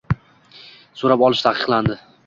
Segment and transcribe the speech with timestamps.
[1.03, 2.01] so‘rab olishi taqiqlanadi.